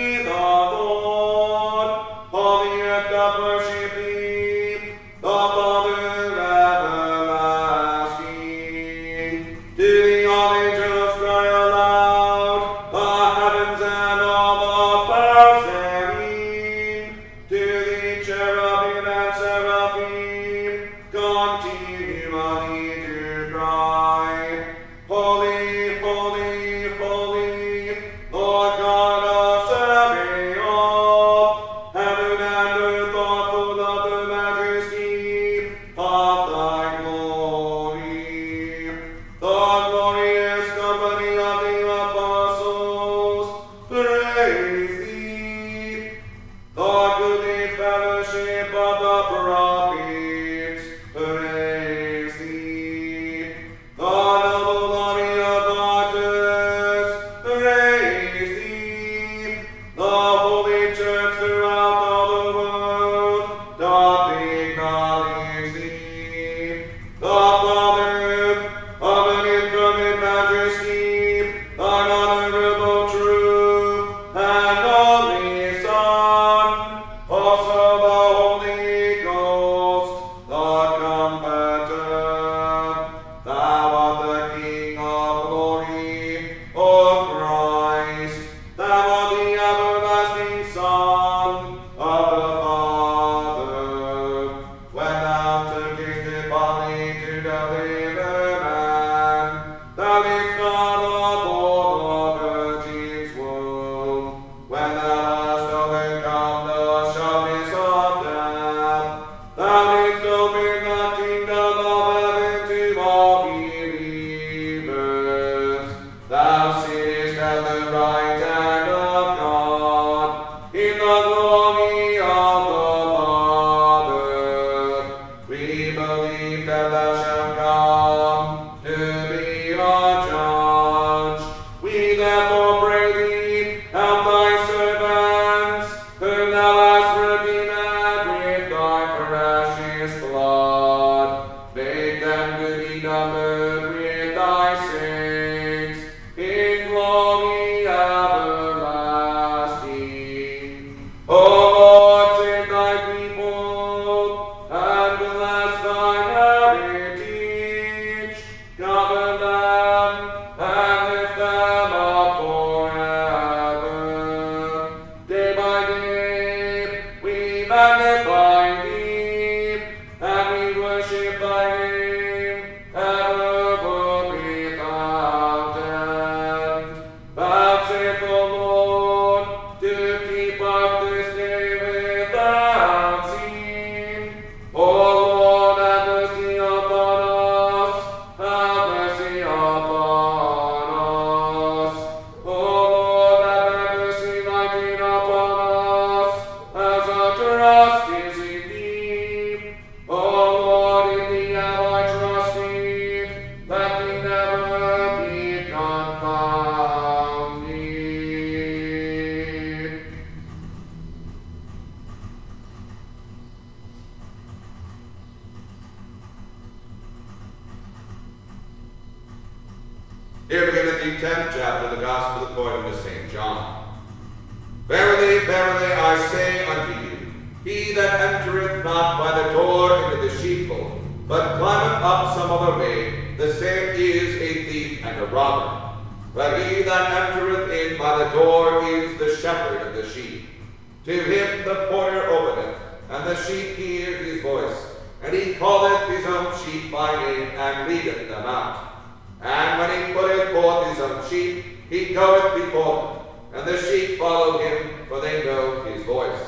calleth 245.72 246.10
his 246.10 246.26
own 246.26 246.54
sheep 246.66 246.92
by 246.92 247.16
name, 247.24 247.50
and 247.52 247.88
leadeth 247.88 248.28
them 248.28 248.46
out. 248.46 248.94
And 249.42 249.80
when 249.80 250.08
he 250.08 250.14
putteth 250.14 250.52
forth 250.52 250.88
his 250.88 251.00
own 251.00 251.30
sheep, 251.30 251.64
he 251.90 252.14
goeth 252.14 252.56
before 252.56 253.24
them, 253.54 253.60
and 253.60 253.68
the 253.68 253.78
sheep 253.78 254.20
follow 254.20 254.60
him, 254.60 255.08
for 255.08 255.22
they 255.22 255.44
know 255.46 255.84
his 255.84 256.04
voice. 256.04 256.40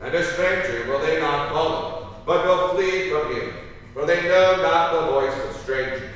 And 0.00 0.14
a 0.14 0.24
stranger 0.24 0.86
will 0.90 1.00
they 1.00 1.20
not 1.20 1.50
follow, 1.50 2.16
but 2.24 2.46
will 2.46 2.68
flee 2.74 3.10
from 3.10 3.34
him, 3.34 3.52
for 3.92 4.06
they 4.06 4.22
know 4.22 4.62
not 4.62 4.92
the 4.92 5.12
voice 5.12 5.34
of 5.44 5.56
strangers. 5.62 6.14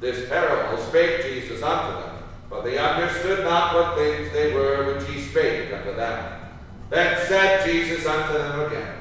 This 0.00 0.28
parable 0.28 0.82
spake 0.84 1.22
Jesus 1.22 1.62
unto 1.62 2.00
them, 2.00 2.22
but 2.48 2.62
they 2.62 2.78
understood 2.78 3.44
not 3.44 3.74
what 3.74 3.96
things 3.96 4.32
they 4.32 4.52
were 4.52 4.94
which 4.94 5.08
he 5.08 5.20
spake 5.20 5.72
unto 5.72 5.94
them. 5.94 6.42
Then 6.90 7.26
said 7.26 7.66
Jesus 7.66 8.06
unto 8.06 8.34
them 8.34 8.60
again, 8.60 8.95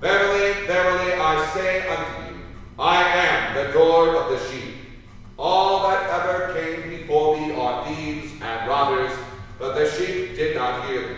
Verily, 0.00 0.66
verily, 0.66 1.12
I 1.12 1.50
say 1.52 1.86
unto 1.86 2.32
you, 2.32 2.40
I 2.78 3.02
am 3.02 3.54
the 3.54 3.70
door 3.74 4.16
of 4.16 4.30
the 4.30 4.48
sheep. 4.48 4.76
All 5.38 5.90
that 5.90 6.08
ever 6.08 6.54
came 6.54 6.88
before 6.88 7.38
me 7.38 7.52
are 7.54 7.86
thieves 7.86 8.32
and 8.40 8.66
robbers, 8.66 9.12
but 9.58 9.74
the 9.74 9.90
sheep 9.90 10.36
did 10.36 10.56
not 10.56 10.88
hear 10.88 11.02
them. 11.02 11.16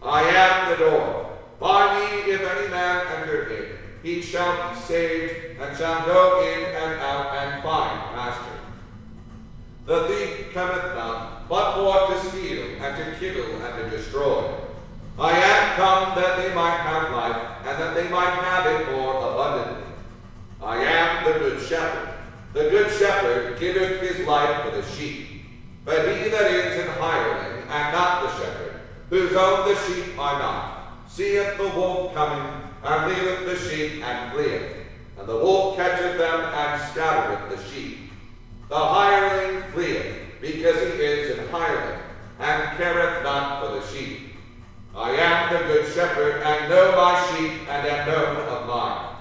I 0.00 0.22
am 0.22 0.70
the 0.70 0.76
door. 0.76 1.36
By 1.58 1.98
me, 1.98 2.32
if 2.32 2.40
any 2.40 2.68
man 2.68 3.06
enter 3.08 3.50
in, 3.50 3.66
he 4.04 4.22
shall 4.22 4.70
be 4.70 4.78
saved, 4.78 5.60
and 5.60 5.76
shall 5.76 6.06
go 6.06 6.42
in 6.46 6.64
and 6.64 7.00
out 7.00 7.34
and 7.34 7.62
find 7.64 8.16
master. 8.16 8.52
The 9.86 10.06
thief 10.06 10.52
cometh 10.54 10.94
not, 10.94 11.48
but 11.48 11.74
for 11.74 12.14
to 12.14 12.28
steal, 12.28 12.66
and 12.80 12.96
to 12.96 13.18
kill, 13.18 13.62
and 13.64 13.90
to 13.90 13.96
destroy. 13.96 14.48
I 15.18 15.32
am 15.32 15.74
come 15.74 16.22
that 16.22 16.36
they 16.36 16.54
might 16.54 16.78
have 16.78 17.10
life 17.10 17.51
and 17.64 17.80
that 17.80 17.94
they 17.94 18.08
might 18.08 18.30
have 18.30 18.66
it 18.66 18.92
more 18.92 19.16
abundantly. 19.16 19.84
I 20.60 20.82
am 20.82 21.24
the 21.24 21.38
good 21.38 21.60
shepherd. 21.60 22.14
The 22.52 22.70
good 22.70 22.90
shepherd 22.98 23.58
giveth 23.58 24.00
his 24.00 24.26
life 24.26 24.64
for 24.64 24.70
the 24.76 24.82
sheep. 24.82 25.26
But 25.84 26.08
he 26.08 26.28
that 26.28 26.50
is 26.50 26.80
an 26.84 26.88
hireling, 27.00 27.62
and 27.62 27.92
not 27.92 28.22
the 28.22 28.36
shepherd, 28.36 28.80
whose 29.10 29.34
own 29.34 29.68
the 29.68 29.76
sheep 29.86 30.18
are 30.18 30.38
not, 30.38 31.08
seeth 31.08 31.56
the 31.56 31.68
wolf 31.68 32.14
coming, 32.14 32.62
and 32.84 33.12
leaveth 33.12 33.46
the 33.46 33.56
sheep, 33.56 34.02
and 34.04 34.32
fleeth. 34.32 34.76
And 35.18 35.28
the 35.28 35.36
wolf 35.36 35.76
catcheth 35.76 36.18
them, 36.18 36.40
and 36.40 36.82
scattereth 36.90 37.56
the 37.56 37.70
sheep. 37.70 38.10
The 38.68 38.78
hireling 38.78 39.62
fleeth, 39.72 40.14
because 40.40 40.76
he 40.94 41.02
is 41.02 41.38
an 41.38 41.48
hireling, 41.48 42.00
and 42.38 42.76
careth 42.76 43.22
not 43.22 43.62
for 43.62 43.80
the 43.80 43.86
sheep. 43.86 44.31
I 44.94 45.10
am 45.12 45.52
the 45.52 45.58
good 45.72 45.92
shepherd, 45.92 46.42
and 46.42 46.68
know 46.68 46.92
my 46.92 47.26
sheep, 47.30 47.66
and 47.66 47.86
am 47.86 48.06
known 48.06 48.36
of 48.48 48.66
mine. 48.66 49.16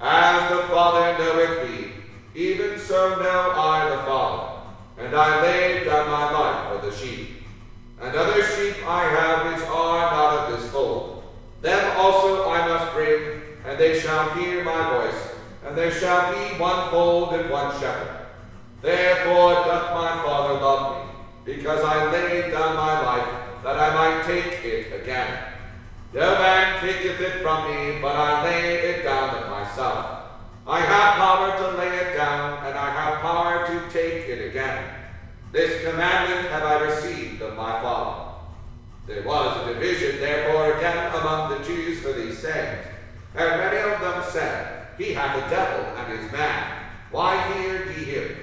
As 0.00 0.50
the 0.50 0.62
Father 0.64 1.16
knoweth 1.16 1.70
me, 1.70 1.92
even 2.34 2.76
so 2.76 3.20
know 3.22 3.52
I 3.54 3.88
the 3.90 4.02
Father. 4.02 4.48
And 4.98 5.14
I 5.14 5.42
laid 5.42 5.84
down 5.84 6.10
my 6.10 6.32
life 6.32 6.72
for 6.72 6.86
the 6.86 6.96
sheep. 6.96 7.42
And 8.00 8.16
other 8.16 8.42
sheep 8.42 8.76
I 8.84 9.04
have 9.04 9.52
which 9.52 9.64
are 9.68 10.10
not 10.10 10.50
of 10.50 10.60
this 10.60 10.70
fold. 10.72 11.22
Them 11.60 11.96
also 11.96 12.50
I 12.50 12.66
must 12.66 12.92
bring, 12.92 13.42
and 13.64 13.78
they 13.78 14.00
shall 14.00 14.30
hear 14.30 14.64
my 14.64 14.90
voice, 14.90 15.28
and 15.64 15.76
there 15.76 15.92
shall 15.92 16.32
be 16.32 16.58
one 16.58 16.90
fold 16.90 17.34
and 17.34 17.48
one 17.48 17.72
shepherd. 17.80 18.26
Therefore 18.80 19.54
doth 19.54 19.94
my 19.94 20.20
Father 20.24 20.54
love 20.54 21.06
me, 21.06 21.12
because 21.44 21.84
I 21.84 22.10
laid 22.10 22.50
down 22.50 22.74
my 22.74 23.02
life 23.02 23.51
that 23.62 23.78
I 23.78 23.94
might 23.94 24.26
take 24.26 24.64
it 24.64 25.00
again. 25.00 25.52
No 26.12 26.34
man 26.34 26.80
taketh 26.80 27.20
it 27.20 27.42
from 27.42 27.70
me, 27.70 28.00
but 28.00 28.14
I 28.14 28.44
lay 28.44 28.74
it 28.74 29.02
down 29.02 29.30
of 29.34 29.50
myself. 29.50 30.22
I 30.66 30.80
have 30.80 31.14
power 31.14 31.56
to 31.56 31.78
lay 31.78 31.88
it 31.88 32.16
down, 32.16 32.64
and 32.66 32.76
I 32.76 32.90
have 32.90 33.20
power 33.20 33.66
to 33.66 33.90
take 33.90 34.28
it 34.28 34.50
again. 34.50 34.94
This 35.52 35.82
commandment 35.84 36.48
have 36.48 36.62
I 36.62 36.80
received 36.84 37.42
of 37.42 37.56
my 37.56 37.80
Father. 37.82 38.32
There 39.06 39.22
was 39.22 39.68
a 39.68 39.74
division, 39.74 40.20
therefore, 40.20 40.76
again 40.76 41.14
among 41.14 41.50
the 41.50 41.64
Jews 41.64 42.00
for 42.00 42.12
these 42.12 42.38
sayings. 42.38 42.86
And 43.34 43.60
many 43.60 43.78
of 43.78 44.00
them 44.00 44.22
said, 44.30 44.86
He 44.98 45.12
hath 45.12 45.44
a 45.44 45.50
devil 45.50 45.86
and 45.96 46.20
is 46.20 46.30
mad. 46.30 46.82
Why 47.10 47.52
hear 47.54 47.86
ye 47.92 48.04
him? 48.04 48.36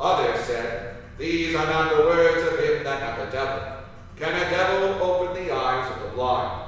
Others 0.00 0.44
said, 0.44 0.96
These 1.18 1.54
are 1.54 1.66
not 1.66 1.96
the 1.96 2.02
words 2.04 2.42
of 2.52 2.58
him 2.58 2.84
that 2.84 3.00
hath 3.00 3.28
a 3.28 3.30
devil. 3.30 3.73
Can 4.16 4.32
a 4.32 4.50
devil 4.50 5.02
open 5.02 5.34
the 5.34 5.52
eyes 5.52 5.90
of 5.90 6.02
the 6.02 6.08
blind? 6.16 6.62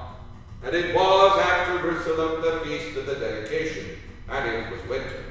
And 0.64 0.74
it 0.74 0.94
was 0.94 1.38
at 1.38 1.66
Jerusalem 1.66 2.42
the 2.42 2.60
feast 2.64 2.96
of 2.96 3.06
the 3.06 3.14
dedication, 3.14 3.98
and 4.28 4.48
it 4.48 4.70
was 4.70 4.88
winter. 4.88 5.24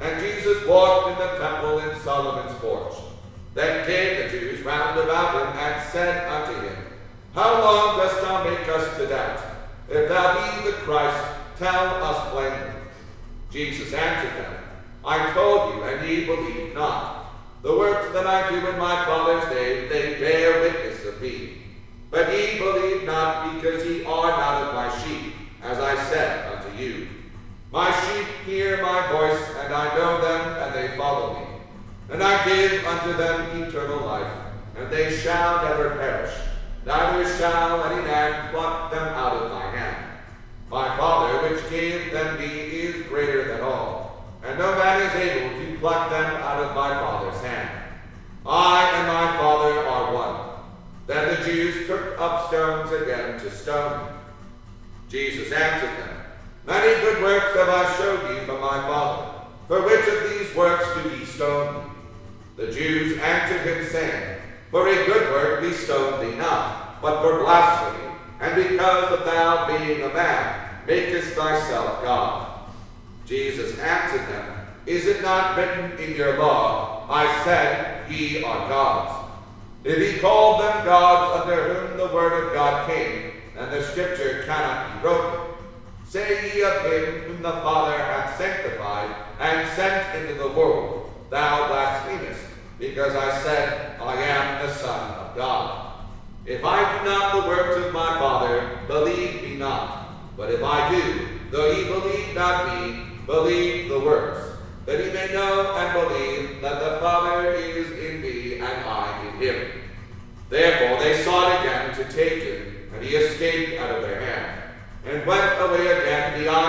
And 0.00 0.20
Jesus 0.20 0.66
walked 0.66 1.12
in 1.12 1.18
the 1.18 1.38
temple 1.38 1.78
in 1.78 2.00
Solomon's 2.00 2.58
porch. 2.58 2.94
Then 3.54 3.86
came 3.86 4.22
the 4.22 4.28
Jews 4.30 4.62
round 4.62 4.98
about 4.98 5.40
him, 5.40 5.56
and 5.56 5.90
said 5.90 6.28
unto 6.28 6.60
him, 6.66 6.76
How 7.34 7.62
long 7.62 7.98
dost 7.98 8.20
thou 8.20 8.42
make 8.42 8.68
us 8.68 8.96
to 8.96 9.06
doubt? 9.06 9.40
If 9.88 10.08
thou 10.08 10.62
be 10.62 10.70
the 10.70 10.76
Christ, 10.78 11.24
tell 11.56 12.02
us 12.02 12.32
plainly. 12.32 12.72
Jesus 13.52 13.92
answered 13.92 14.42
them, 14.42 14.54
I 15.04 15.32
told 15.32 15.74
you, 15.74 15.84
and 15.84 16.08
ye 16.08 16.24
believe 16.24 16.74
not. 16.74 17.23
The 17.64 17.74
works 17.78 18.12
that 18.12 18.26
I 18.26 18.50
do 18.50 18.56
in 18.56 18.78
my 18.78 19.06
Father's 19.06 19.48
name, 19.56 19.88
they 19.88 20.20
bear 20.20 20.60
witness 20.60 21.02
of 21.06 21.18
me. 21.22 21.62
But 22.10 22.30
ye 22.30 22.58
believe 22.58 23.04
not, 23.04 23.54
because 23.54 23.86
ye 23.86 24.04
are 24.04 24.32
not 24.32 24.64
of 24.64 24.74
my 24.74 24.94
sheep, 25.02 25.32
as 25.62 25.78
I 25.78 25.96
said 26.04 26.52
unto 26.52 26.76
you. 26.76 27.08
My 27.72 27.90
sheep 27.90 28.26
hear 28.44 28.82
my 28.82 29.10
voice, 29.10 29.40
and 29.60 29.72
I 29.72 29.96
know 29.96 30.20
them, 30.20 30.62
and 30.62 30.74
they 30.74 30.94
follow 30.98 31.40
me. 31.40 31.46
And 32.10 32.22
I 32.22 32.44
give 32.44 32.84
unto 32.84 33.16
them 33.16 33.62
eternal 33.62 34.04
life, 34.04 34.30
and 34.76 34.90
they 34.90 35.16
shall 35.16 35.64
never 35.64 35.96
perish, 35.96 36.34
neither 36.84 37.26
shall 37.38 37.82
any 37.84 38.02
man 38.02 38.50
pluck 38.50 38.90
them 38.90 39.08
out 39.08 39.42
of 39.42 39.50
my 39.50 39.64
hand. 39.70 40.20
My 40.68 40.94
Father, 40.98 41.48
which 41.48 41.70
gave 41.70 42.12
them 42.12 42.38
me, 42.38 42.44
is 42.44 43.06
greater 43.06 43.48
than 43.48 43.62
all, 43.62 44.03
and 44.44 44.58
no 44.58 44.74
man 44.76 45.02
is 45.02 45.14
able 45.14 45.58
to 45.58 45.78
pluck 45.78 46.10
them 46.10 46.36
out 46.42 46.62
of 46.62 46.74
my 46.74 46.90
Father's 46.90 47.40
hand. 47.42 47.70
I 48.46 48.90
and 48.98 49.08
my 49.08 49.36
Father 49.38 49.78
are 49.86 50.14
one. 50.14 50.50
Then 51.06 51.34
the 51.34 51.44
Jews 51.44 51.86
took 51.86 52.20
up 52.20 52.48
stones 52.48 52.92
again 52.92 53.40
to 53.40 53.50
stone 53.50 54.06
him. 54.06 54.14
Jesus 55.08 55.50
answered 55.50 55.96
them, 55.98 56.16
Many 56.66 57.00
good 57.00 57.22
works 57.22 57.56
have 57.56 57.68
I 57.68 57.96
showed 57.96 58.34
you 58.34 58.44
from 58.46 58.60
my 58.60 58.82
Father. 58.86 59.32
For 59.66 59.82
which 59.82 60.06
of 60.06 60.30
these 60.30 60.54
works 60.54 60.84
do 60.94 61.16
ye 61.16 61.24
stone 61.24 61.84
me? 61.84 61.90
The 62.56 62.72
Jews 62.72 63.18
answered 63.18 63.62
him, 63.62 63.86
saying, 63.90 64.40
For 64.70 64.86
a 64.88 65.06
good 65.06 65.30
work 65.32 65.62
we 65.62 65.72
stone 65.72 66.24
thee 66.24 66.36
not, 66.36 67.00
but 67.00 67.22
for 67.22 67.40
blasphemy, 67.40 68.14
and 68.40 68.54
because 68.56 69.12
of 69.12 69.24
thou 69.24 69.66
being 69.66 70.02
a 70.02 70.12
man, 70.12 70.68
makest 70.86 71.32
thyself 71.32 72.02
God. 72.02 72.53
Jesus 73.26 73.78
answered 73.78 74.26
them, 74.28 74.66
Is 74.86 75.06
it 75.06 75.22
not 75.22 75.56
written 75.56 75.98
in 75.98 76.16
your 76.16 76.38
law, 76.38 77.06
I 77.08 77.42
said, 77.44 78.10
Ye 78.10 78.42
are 78.42 78.68
gods? 78.68 79.30
If 79.84 79.98
he 79.98 80.20
called 80.20 80.60
them 80.60 80.84
gods 80.84 81.42
under 81.42 81.74
whom 81.74 81.98
the 81.98 82.14
word 82.14 82.46
of 82.46 82.54
God 82.54 82.88
came, 82.88 83.32
then 83.54 83.70
the 83.70 83.82
scripture 83.82 84.42
cannot 84.46 84.94
be 84.94 85.00
broken. 85.00 85.40
Say 86.08 86.54
ye 86.54 86.62
of 86.62 86.82
him 86.82 87.22
whom 87.22 87.42
the 87.42 87.52
Father 87.52 87.96
hath 87.98 88.38
sanctified 88.38 89.14
and 89.40 89.68
sent 89.70 90.16
into 90.16 90.42
the 90.42 90.48
world, 90.48 91.12
Thou 91.30 91.68
blasphemest, 91.68 92.40
because 92.78 93.14
I 93.14 93.42
said, 93.42 94.00
I 94.00 94.14
am 94.14 94.66
the 94.66 94.72
Son 94.72 95.10
of 95.12 95.36
God. 95.36 95.94
If 96.46 96.64
I 96.64 96.98
do 96.98 97.04
not 97.10 97.42
the 97.42 97.48
works 97.48 97.86
of 97.86 97.92
my 97.92 98.18
Father, 98.18 98.78
believe 98.86 99.42
me 99.42 99.56
not. 99.56 100.36
But 100.36 100.50
if 100.50 100.62
I 100.62 100.90
do, 100.90 101.28
though 101.50 101.72
ye 101.72 101.84
believe 101.84 102.34
not 102.34 102.68
me, 102.68 103.13
believe 103.26 103.88
the 103.88 104.00
works, 104.00 104.40
that 104.86 105.04
ye 105.04 105.12
may 105.12 105.32
know 105.32 105.74
and 105.76 106.08
believe 106.08 106.60
that 106.60 106.80
the 106.80 107.00
Father 107.00 107.52
is 107.52 107.90
in 107.92 108.20
me 108.20 108.54
and 108.54 108.84
I 108.84 109.26
in 109.26 109.32
him. 109.42 109.68
Therefore 110.50 111.02
they 111.02 111.22
sought 111.22 111.60
again 111.60 111.94
to 111.96 112.04
take 112.12 112.42
him, 112.42 112.90
and 112.94 113.04
he 113.04 113.16
escaped 113.16 113.80
out 113.80 113.96
of 113.96 114.02
their 114.02 114.20
hand, 114.20 114.62
and 115.06 115.26
went 115.26 115.60
away 115.60 115.86
again 115.86 116.40
beyond 116.40 116.63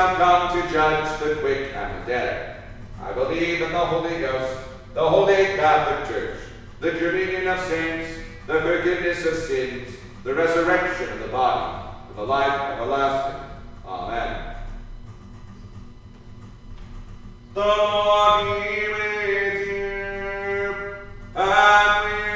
now 0.00 0.14
come 0.16 0.62
to 0.62 0.72
judge 0.72 1.20
the 1.20 1.34
quick 1.36 1.74
and 1.74 2.02
the 2.02 2.06
dead. 2.06 2.62
I 3.02 3.12
believe 3.12 3.60
in 3.60 3.70
the 3.70 3.78
Holy 3.78 4.18
Ghost, 4.18 4.58
the 4.94 5.06
Holy 5.06 5.34
Catholic 5.34 6.08
Church, 6.08 6.38
the 6.80 6.92
communion 6.92 7.46
of 7.48 7.60
saints, 7.66 8.08
the 8.46 8.60
forgiveness 8.60 9.26
of 9.26 9.34
sins, 9.36 9.94
the 10.24 10.34
resurrection 10.34 11.12
of 11.12 11.18
the 11.20 11.28
body, 11.28 11.86
and 12.08 12.16
the 12.16 12.22
life 12.22 12.60
everlasting. 12.72 13.40
Amen. 13.86 14.56
The 17.52 17.60
Lord 17.60 18.62
be 18.62 18.88
with 18.88 19.68
you, 19.68 20.96
and 21.34 22.04
with 22.04 22.29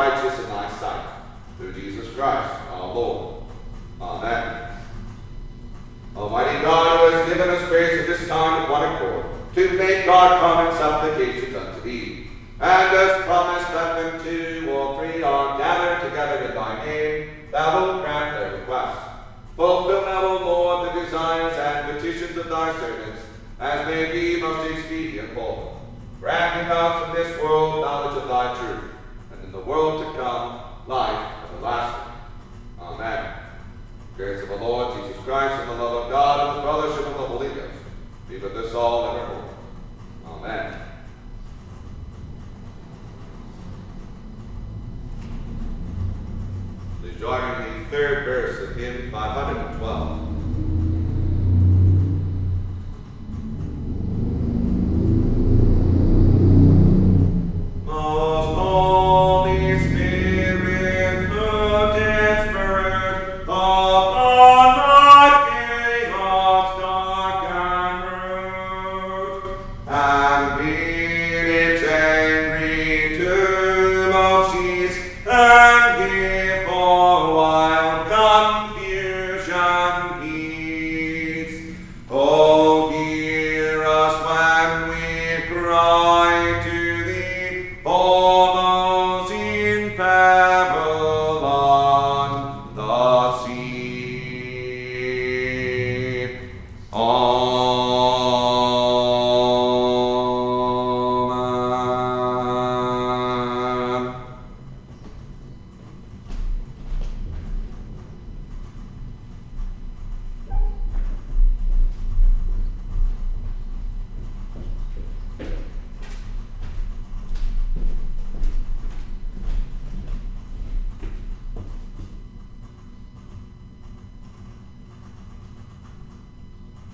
righteous 0.00 0.38
in 0.38 0.46
thy 0.46 0.70
sight, 0.78 1.06
through 1.58 1.74
Jesus 1.74 2.08
Christ 2.14 2.54
our 2.70 2.94
Lord. 2.94 3.44
Amen. 4.00 4.70
Almighty 6.16 6.64
God, 6.64 7.12
who 7.12 7.16
has 7.16 7.28
given 7.28 7.50
us 7.50 7.68
grace 7.68 8.00
at 8.00 8.06
this 8.06 8.26
time 8.26 8.62
with 8.62 8.70
one 8.70 8.94
accord, 8.94 9.26
to 9.54 9.72
make 9.76 10.06
God 10.06 10.40
common 10.40 10.74
supplications 10.78 11.54
unto 11.54 11.82
thee, 11.82 12.28
and 12.60 12.96
as 12.96 13.24
promised 13.24 13.68
that 13.72 13.96
when 13.96 14.24
two 14.24 14.70
or 14.70 14.98
three 14.98 15.22
are 15.22 15.58
gathered 15.58 16.08
together 16.08 16.46
in 16.46 16.54
thy 16.54 16.86
name, 16.86 17.28
thou 17.50 17.84
wilt 17.84 18.02
grant 18.02 18.38
their 18.38 18.58
requests. 18.58 19.06
Fulfill 19.56 20.00
now, 20.06 20.26
O 20.28 20.46
Lord, 20.46 20.88
the 20.88 21.00
desires 21.02 21.58
and 21.58 21.98
petitions 21.98 22.38
of 22.38 22.48
thy 22.48 22.72
servants, 22.80 23.20
as 23.58 23.86
may 23.86 24.10
be 24.10 24.40
most 24.40 24.70
expedient 24.70 25.34
for 25.34 25.56
them. 25.56 25.66
Grant 26.20 26.70
us 26.70 27.08
in 27.08 27.14
this 27.16 27.42
world 27.42 27.82
knowledge 27.82 28.22
of 28.22 28.28
thy 28.28 28.54
truth 28.58 28.89
world 29.70 30.02
to 30.02 30.20
come, 30.20 30.60
life 30.88 31.32
everlasting. 31.44 32.12
Amen. 32.80 33.34
Grace 34.16 34.42
of 34.42 34.48
the 34.48 34.56
Lord 34.56 34.96
Jesus 34.96 35.22
Christ 35.22 35.62
and 35.62 35.70
the 35.70 35.84
love 35.84 36.06
of 36.06 36.10
God 36.10 36.48
and 36.48 36.58
the 36.58 36.62
fellowship 36.62 37.06
of 37.06 37.20
the 37.20 37.26
Holy 37.28 37.48
Ghost 37.50 37.70
be 38.28 38.38
with 38.38 38.56
us 38.56 38.74
all 38.74 39.16
evermore. 39.16 39.54
Amen. 40.26 40.74
Please 47.00 47.20
join 47.20 47.62
in 47.62 47.84
the 47.84 47.90
third 47.90 48.24
verse 48.24 48.70
of 48.70 48.76
hymn 48.76 49.12
512. 49.12 50.29